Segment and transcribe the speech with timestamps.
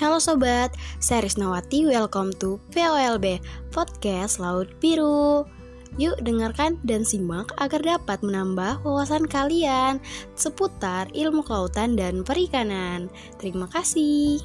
[0.00, 3.36] Halo sobat, saya Risnawati, welcome to POLB,
[3.68, 5.44] Podcast Laut Biru.
[6.00, 10.00] Yuk dengarkan dan simak agar dapat menambah wawasan kalian
[10.40, 13.12] seputar ilmu kelautan dan perikanan.
[13.36, 14.40] Terima kasih.